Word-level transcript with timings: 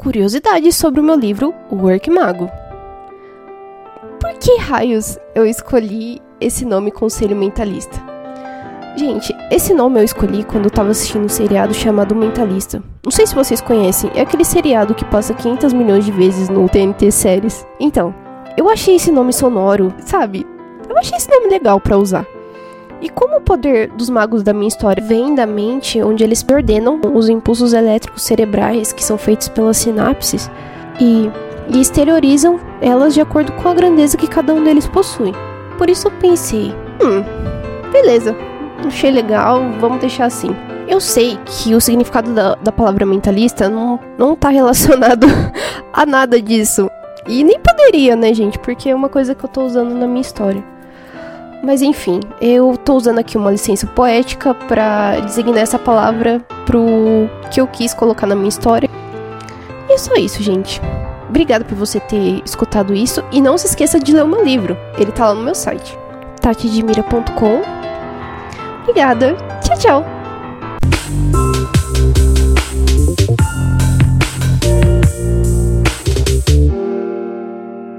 curiosidades 0.00 0.76
sobre 0.76 0.98
o 0.98 1.04
meu 1.04 1.14
livro 1.14 1.54
Work 1.70 2.10
Mago. 2.10 2.50
Por 4.18 4.32
que 4.38 4.56
raios 4.56 5.18
eu 5.34 5.44
escolhi 5.44 6.22
esse 6.40 6.64
nome 6.64 6.90
Conselho 6.90 7.36
Mentalista? 7.36 8.02
Gente, 8.96 9.36
esse 9.50 9.74
nome 9.74 10.00
eu 10.00 10.04
escolhi 10.04 10.42
quando 10.42 10.64
eu 10.64 10.70
tava 10.70 10.88
assistindo 10.90 11.26
um 11.26 11.28
seriado 11.28 11.74
chamado 11.74 12.16
Mentalista. 12.16 12.82
Não 13.04 13.10
sei 13.10 13.26
se 13.26 13.34
vocês 13.34 13.60
conhecem, 13.60 14.10
é 14.14 14.22
aquele 14.22 14.44
seriado 14.44 14.94
que 14.94 15.04
passa 15.04 15.34
500 15.34 15.74
milhões 15.74 16.06
de 16.06 16.12
vezes 16.12 16.48
no 16.48 16.66
TNT 16.66 17.12
Séries. 17.12 17.66
Então, 17.78 18.14
eu 18.56 18.70
achei 18.70 18.96
esse 18.96 19.12
nome 19.12 19.34
sonoro, 19.34 19.92
sabe? 20.06 20.46
Eu 20.88 20.96
achei 20.96 21.18
esse 21.18 21.30
nome 21.30 21.50
legal 21.50 21.78
para 21.78 21.98
usar. 21.98 22.26
E 23.00 23.08
como 23.08 23.38
o 23.38 23.40
poder 23.40 23.88
dos 23.88 24.10
magos 24.10 24.42
da 24.42 24.52
minha 24.52 24.68
história 24.68 25.02
vem 25.02 25.34
da 25.34 25.46
mente, 25.46 26.02
onde 26.02 26.22
eles 26.22 26.44
ordenam 26.50 27.00
os 27.14 27.28
impulsos 27.28 27.72
elétricos 27.72 28.22
cerebrais 28.22 28.92
que 28.92 29.02
são 29.02 29.16
feitos 29.16 29.48
pelas 29.48 29.78
sinapses 29.78 30.50
e, 31.00 31.30
e 31.68 31.80
exteriorizam 31.80 32.60
elas 32.80 33.14
de 33.14 33.20
acordo 33.20 33.52
com 33.52 33.68
a 33.68 33.74
grandeza 33.74 34.18
que 34.18 34.26
cada 34.26 34.52
um 34.52 34.62
deles 34.62 34.86
possui. 34.86 35.32
Por 35.78 35.88
isso 35.88 36.08
eu 36.08 36.12
pensei, 36.12 36.74
hum, 37.02 37.24
beleza, 37.90 38.36
achei 38.86 39.10
legal, 39.10 39.62
vamos 39.80 40.00
deixar 40.00 40.26
assim. 40.26 40.54
Eu 40.86 41.00
sei 41.00 41.38
que 41.46 41.74
o 41.74 41.80
significado 41.80 42.34
da, 42.34 42.56
da 42.56 42.72
palavra 42.72 43.06
mentalista 43.06 43.68
não, 43.68 43.98
não 44.18 44.36
tá 44.36 44.50
relacionado 44.50 45.26
a 45.92 46.04
nada 46.04 46.40
disso. 46.40 46.90
E 47.26 47.44
nem 47.44 47.58
poderia, 47.60 48.16
né, 48.16 48.34
gente? 48.34 48.58
Porque 48.58 48.90
é 48.90 48.94
uma 48.94 49.08
coisa 49.08 49.34
que 49.34 49.44
eu 49.44 49.48
tô 49.48 49.62
usando 49.62 49.94
na 49.94 50.06
minha 50.06 50.20
história. 50.20 50.62
Mas 51.62 51.82
enfim, 51.82 52.20
eu 52.40 52.76
tô 52.76 52.94
usando 52.94 53.18
aqui 53.18 53.36
uma 53.36 53.50
licença 53.50 53.86
poética 53.86 54.54
para 54.54 55.20
designar 55.20 55.58
essa 55.58 55.78
palavra 55.78 56.40
pro 56.64 57.28
que 57.50 57.60
eu 57.60 57.66
quis 57.66 57.92
colocar 57.92 58.26
na 58.26 58.34
minha 58.34 58.48
história. 58.48 58.88
E 59.88 59.92
é 59.92 59.98
só 59.98 60.14
isso, 60.14 60.42
gente. 60.42 60.80
Obrigada 61.28 61.64
por 61.64 61.76
você 61.76 62.00
ter 62.00 62.42
escutado 62.44 62.94
isso 62.94 63.22
e 63.30 63.40
não 63.40 63.56
se 63.58 63.66
esqueça 63.66 64.00
de 64.00 64.12
ler 64.12 64.24
o 64.24 64.28
meu 64.28 64.44
livro. 64.44 64.76
Ele 64.98 65.12
tá 65.12 65.28
lá 65.28 65.34
no 65.34 65.42
meu 65.42 65.54
site, 65.54 65.96
tatidmira.com. 66.40 67.62
Obrigada. 68.82 69.36
Tchau, 69.62 69.78
tchau. 69.78 70.20